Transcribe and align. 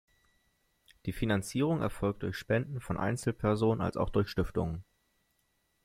Die 1.05 1.11
Finanzierung 1.13 1.79
erfolgt 1.83 2.23
durch 2.23 2.35
Spenden 2.35 2.79
von 2.81 2.97
Einzelpersonen 2.97 3.81
als 3.81 3.97
auch 3.97 4.09
durch 4.09 4.29
Stiftungen. 4.29 4.83